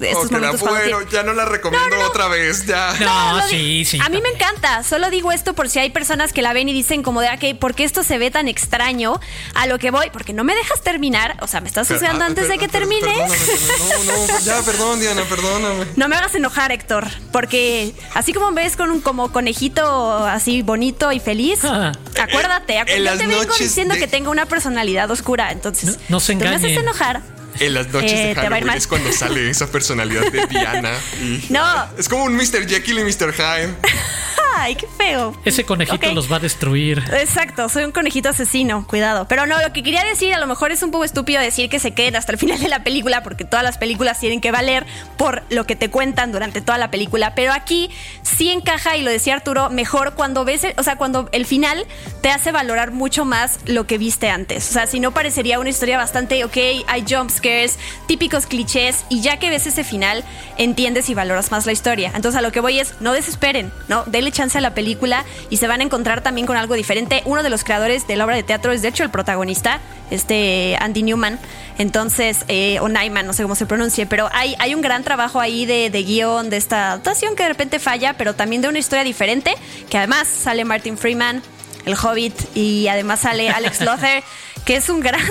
[0.01, 2.93] estos momentos bueno, ya no la recomiendo otra vez, ya.
[2.99, 3.99] No, sí, sí.
[4.03, 6.73] A mí me encanta, solo digo esto por si hay personas que la ven y
[6.73, 9.19] dicen como de, ok, ¿por qué esto se ve tan extraño?
[9.55, 12.27] A lo que voy, porque no me dejas terminar, o sea, me estás juzgando ah,
[12.27, 13.15] antes de que termine.
[13.15, 15.85] no, no, ya, perdón, Diana, perdóname.
[15.95, 21.11] No me hagas enojar, Héctor, porque así como ves con un como conejito así bonito
[21.11, 23.23] y feliz, acuérdate, acuérdate
[23.59, 26.61] diciendo que tenga una personalidad oscura, entonces no, se engañen.
[26.61, 27.21] me haces enojar.
[27.59, 30.93] En las noches Eh, de Halloween es cuando sale esa personalidad de Diana.
[31.21, 31.63] y- No.
[31.97, 32.67] Es como un Mr.
[32.67, 33.31] Jekyll y Mr.
[33.33, 33.75] Hyde.
[34.55, 35.35] Ay, qué feo.
[35.45, 36.13] Ese conejito Ok.
[36.13, 37.03] los va a destruir.
[37.13, 39.27] Exacto, soy un conejito asesino, cuidado.
[39.27, 41.79] Pero no, lo que quería decir, a lo mejor es un poco estúpido decir que
[41.79, 44.85] se queden hasta el final de la película, porque todas las películas tienen que valer
[45.17, 47.33] por lo que te cuentan durante toda la película.
[47.35, 47.89] Pero aquí
[48.21, 51.85] sí encaja, y lo decía Arturo, mejor cuando ves, el- o sea, cuando el final
[52.21, 54.69] te hace valorar mucho más lo que viste antes.
[54.69, 59.21] O sea, si no parecería una historia bastante, ok, hay jump scares, típicos clichés, y
[59.21, 60.23] ya que ves ese final,
[60.57, 62.11] entiendes y valoras más la historia.
[62.15, 64.03] Entonces a lo que voy es, no desesperen, ¿no?
[64.05, 67.21] Denle chance a la película y se van a encontrar también con algo diferente.
[67.25, 69.79] Uno de los creadores de la obra de teatro es de hecho el protagonista,
[70.11, 71.39] este Andy Newman.
[71.77, 75.39] Entonces, eh, o Nyman, no sé cómo se pronuncie, pero hay, hay un gran trabajo
[75.39, 78.79] ahí de, de guion, de esta adaptación que de repente falla, pero también de una
[78.79, 79.55] historia diferente,
[79.89, 81.41] que además sale Martin Freeman,
[81.85, 84.23] el Hobbit, y además sale Alex Lothar,
[84.65, 85.21] que es un gran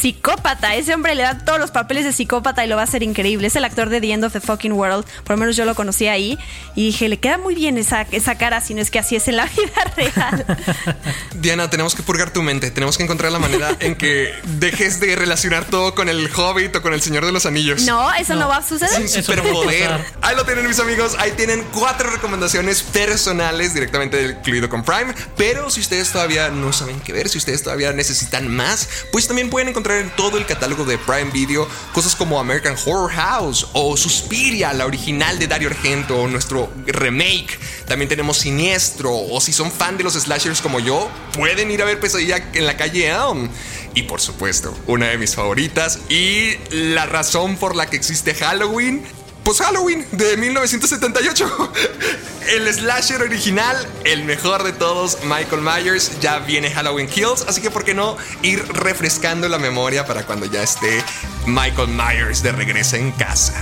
[0.00, 0.74] psicópata.
[0.74, 3.46] Ese hombre le da todos los papeles de psicópata y lo va a hacer increíble.
[3.48, 5.04] Es el actor de The End of the Fucking World.
[5.24, 6.38] Por lo menos yo lo conocí ahí.
[6.74, 9.28] Y dije, le queda muy bien esa, esa cara, si no es que así es
[9.28, 10.46] en la vida real.
[11.34, 12.70] Diana, tenemos que purgar tu mente.
[12.70, 16.82] Tenemos que encontrar la manera en que dejes de relacionar todo con el Hobbit o
[16.82, 17.82] con el Señor de los Anillos.
[17.82, 18.48] No, eso no, No.
[18.48, 19.00] va a suceder.
[19.00, 20.04] Va a superpoder.
[20.22, 21.16] Ahí lo tienen mis amigos.
[21.18, 25.14] Ahí tienen cuatro recomendaciones personales directamente incluido con Prime.
[25.36, 29.50] Pero si ustedes todavía no saben qué ver, si ustedes todavía necesitan más, pues también
[29.50, 33.96] pueden encontrar en todo el catálogo de Prime Video cosas como American Horror House o
[33.96, 37.58] Suspiria, la original de Dario Argento, nuestro remake.
[37.86, 39.14] También tenemos Siniestro.
[39.14, 42.66] O si son fan de los slashers como yo, pueden ir a ver Pesadilla en
[42.66, 43.48] la calle Elm.
[43.94, 49.02] Y por supuesto, una de mis favoritas y la razón por la que existe Halloween
[49.48, 51.72] pues Halloween de 1978.
[52.50, 56.20] El slasher original, el mejor de todos, Michael Myers.
[56.20, 60.44] Ya viene Halloween Kills, así que por qué no ir refrescando la memoria para cuando
[60.44, 61.02] ya esté
[61.46, 63.54] Michael Myers de regreso en casa.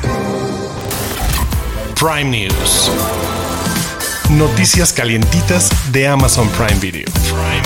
[1.94, 2.90] Prime News.
[4.30, 7.04] Noticias calientitas de Amazon Prime Video.
[7.04, 7.65] Prime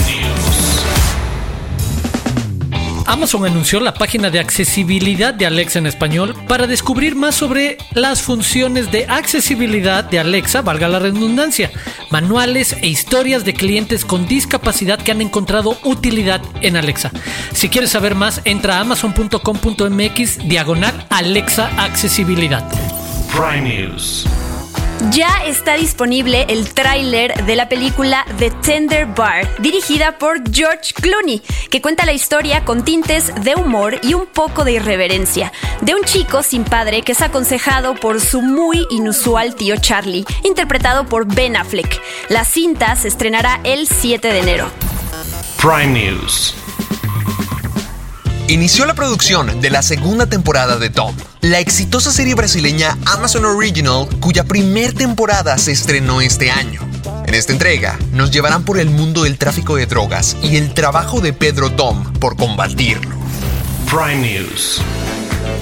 [3.10, 8.22] Amazon anunció la página de accesibilidad de Alexa en español para descubrir más sobre las
[8.22, 11.72] funciones de accesibilidad de Alexa, valga la redundancia,
[12.10, 17.10] manuales e historias de clientes con discapacidad que han encontrado utilidad en Alexa.
[17.52, 22.64] Si quieres saber más, entra a amazon.com.mx diagonal Alexa Accesibilidad.
[23.32, 24.24] Prime News.
[25.08, 31.40] Ya está disponible el tráiler de la película The Tender Bar, dirigida por George Clooney,
[31.70, 36.02] que cuenta la historia con tintes de humor y un poco de irreverencia, de un
[36.04, 41.56] chico sin padre que es aconsejado por su muy inusual tío Charlie, interpretado por Ben
[41.56, 42.00] Affleck.
[42.28, 44.70] La cinta se estrenará el 7 de enero.
[45.56, 46.54] Prime News.
[48.50, 54.08] Inició la producción de la segunda temporada de Tom, la exitosa serie brasileña Amazon Original,
[54.18, 56.80] cuya primer temporada se estrenó este año.
[57.26, 61.20] En esta entrega, nos llevarán por el mundo del tráfico de drogas y el trabajo
[61.20, 63.16] de Pedro Dom por combatirlo.
[63.88, 64.82] Prime News.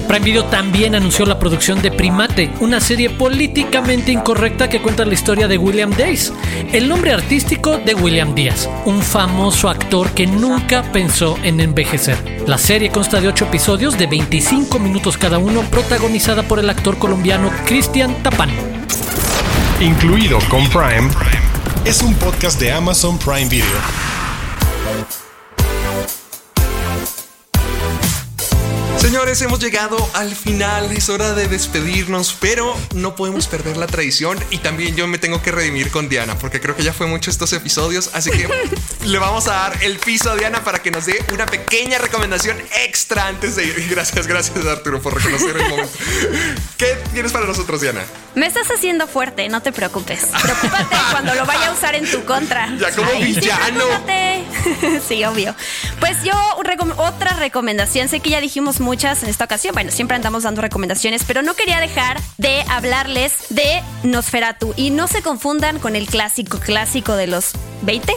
[0.09, 5.13] Prime Video también anunció la producción de Primate, una serie políticamente incorrecta que cuenta la
[5.13, 6.33] historia de William Days,
[6.73, 12.17] el nombre artístico de William Díaz, un famoso actor que nunca pensó en envejecer.
[12.47, 16.97] La serie consta de 8 episodios de 25 minutos cada uno, protagonizada por el actor
[16.97, 18.49] colombiano Cristian Tapán.
[19.79, 21.07] Incluido con Prime,
[21.85, 23.77] es un podcast de Amazon Prime Video.
[29.09, 34.37] Señores, hemos llegado al final, es hora de despedirnos, pero no podemos perder la tradición
[34.51, 37.31] y también yo me tengo que redimir con Diana, porque creo que ya fue mucho
[37.31, 38.47] estos episodios, así que
[39.07, 42.55] le vamos a dar el piso a Diana para que nos dé una pequeña recomendación
[42.85, 43.87] extra antes de ir.
[43.89, 45.97] Gracias, gracias Arturo por reconocer el momento.
[46.77, 48.05] ¿Qué tienes para nosotros, Diana?
[48.39, 50.27] Me estás haciendo fuerte, no te preocupes.
[50.41, 52.73] Preocúpate cuando lo vaya a usar en tu contra.
[52.77, 53.83] Ya como Ay, sí, villano.
[53.85, 54.43] preocúpate.
[55.09, 55.53] sí, obvio.
[55.99, 56.33] Pues yo,
[56.95, 61.25] otra recomendación, sé que ya dijimos muchas en esta ocasión, bueno, siempre andamos dando recomendaciones,
[61.27, 64.73] pero no quería dejar de hablarles de Nosferatu.
[64.77, 68.13] Y no se confundan con el clásico clásico de los 20,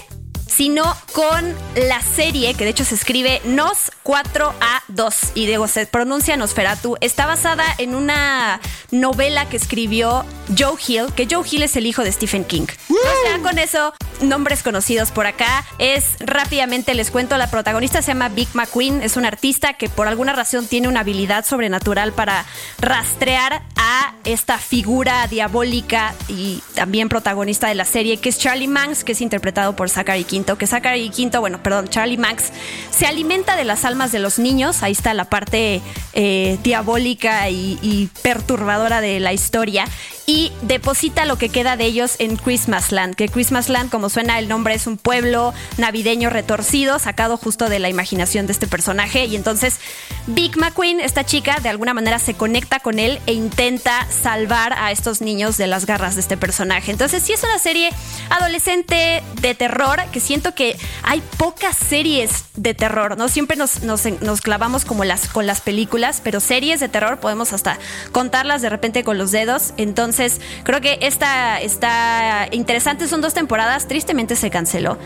[0.55, 6.37] sino con la serie que de hecho se escribe Nos 4A2 y digo, se pronuncia
[6.37, 6.97] Nosferatu.
[7.01, 8.61] Está basada en una
[8.91, 10.25] novela que escribió
[10.59, 12.67] Joe Hill, que Joe Hill es el hijo de Stephen King.
[12.91, 15.65] O sea, con eso, nombres conocidos por acá.
[15.79, 20.09] Es rápidamente les cuento, la protagonista se llama Vic McQueen, es una artista que por
[20.09, 22.45] alguna razón tiene una habilidad sobrenatural para
[22.79, 29.05] rastrear a esta figura diabólica y también protagonista de la serie, que es Charlie Manx,
[29.05, 30.42] que es interpretado por Zachary Quinto.
[30.43, 32.51] Quinto, que Zachary Quinto, bueno, perdón, Charlie Max,
[32.91, 34.83] se alimenta de las almas de los niños.
[34.83, 35.81] Ahí está la parte
[36.15, 39.85] eh, diabólica y, perturbadora de la historia
[40.27, 44.75] y deposita lo que queda de ellos en Christmasland, que Christmasland, como suena el nombre,
[44.75, 49.27] es un pueblo navideño retorcido, sacado justo de la imaginación de este personaje.
[49.27, 49.79] Y entonces
[50.27, 54.91] Big McQueen, esta chica, de alguna manera se conecta con él e intenta salvar a
[54.91, 56.91] estos niños de las garras de este personaje.
[56.91, 57.91] Entonces sí es una serie
[58.31, 63.29] adolescente de terror, que siento que hay pocas series de terror, ¿no?
[63.29, 67.53] Siempre nos, nos, nos clavamos como las, con las películas, pero series de terror podemos
[67.53, 67.79] hasta
[68.13, 69.73] contarlas de repente con los dedos.
[69.77, 73.07] Entonces, entonces, creo que esta está interesante.
[73.07, 73.87] Son dos temporadas.
[73.87, 74.99] Tristemente se canceló.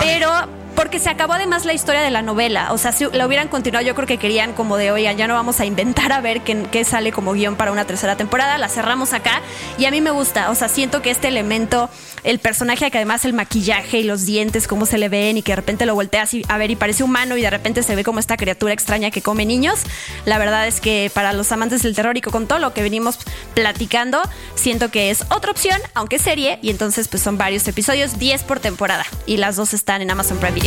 [0.00, 0.30] Pero
[0.74, 2.72] porque se acabó además la historia de la novela.
[2.72, 5.34] O sea, si la hubieran continuado, yo creo que querían como de, oigan, ya no
[5.34, 8.58] vamos a inventar a ver qué, qué, sale como guion para una tercera temporada.
[8.58, 9.40] La cerramos acá
[9.78, 10.50] y a mí me gusta.
[10.50, 11.90] O sea, siento que este elemento,
[12.24, 15.52] el personaje que además el maquillaje y los dientes, cómo se le ven y que
[15.52, 18.20] de repente lo volteas a ver y parece humano y de repente se ve como
[18.20, 19.80] esta criatura extraña que come niños.
[20.24, 23.18] La verdad es que para los amantes del terror y con todo lo que venimos
[23.54, 24.20] platicando,
[24.54, 26.58] siento que es otra opción, aunque serie.
[26.62, 29.04] Y entonces pues son varios episodios, 10 por temporada.
[29.26, 30.59] Y las dos están en Amazon Prime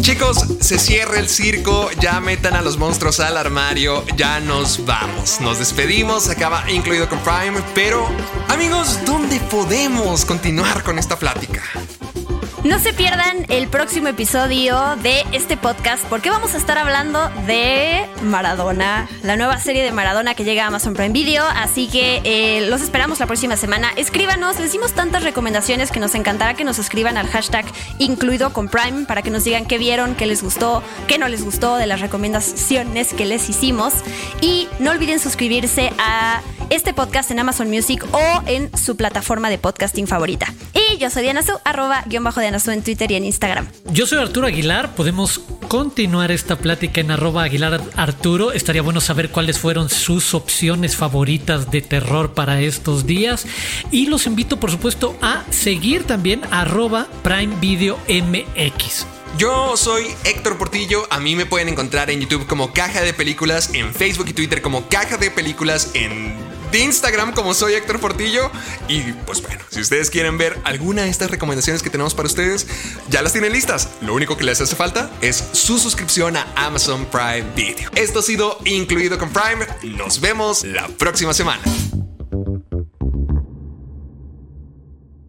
[0.00, 5.40] Chicos, se cierra el circo, ya metan a los monstruos al armario, ya nos vamos.
[5.40, 8.06] Nos despedimos, acaba incluido con Prime, pero
[8.48, 11.62] amigos, ¿dónde podemos continuar con esta plática?
[12.64, 18.06] No se pierdan el próximo episodio de este podcast porque vamos a estar hablando de
[18.22, 21.44] Maradona, la nueva serie de Maradona que llega a Amazon Prime Video.
[21.44, 23.90] Así que eh, los esperamos la próxima semana.
[23.96, 27.64] Escríbanos, les dimos tantas recomendaciones que nos encantará que nos escriban al hashtag
[27.98, 31.44] incluido con Prime para que nos digan qué vieron, qué les gustó, qué no les
[31.44, 33.92] gustó de las recomendaciones que les hicimos.
[34.40, 39.58] Y no olviden suscribirse a este podcast en Amazon Music o en su plataforma de
[39.58, 40.46] podcasting favorita.
[40.72, 43.66] Y yo soy Diana Su, arroba guion bajo Diana En Twitter y en Instagram.
[43.92, 44.94] Yo soy Arturo Aguilar.
[44.94, 48.52] Podemos continuar esta plática en arroba Aguilar Arturo.
[48.52, 53.46] Estaría bueno saber cuáles fueron sus opciones favoritas de terror para estos días.
[53.90, 59.06] Y los invito, por supuesto, a seguir también arroba Prime Video MX.
[59.38, 63.70] Yo soy Héctor Portillo, a mí me pueden encontrar en YouTube como Caja de Películas,
[63.72, 68.50] en Facebook y Twitter como Caja de Películas, en Instagram como soy Héctor Portillo.
[68.88, 72.66] Y pues bueno, si ustedes quieren ver alguna de estas recomendaciones que tenemos para ustedes,
[73.08, 73.88] ya las tienen listas.
[74.00, 77.90] Lo único que les hace falta es su suscripción a Amazon Prime Video.
[77.94, 79.66] Esto ha sido incluido con Prime.
[79.96, 81.62] Nos vemos la próxima semana.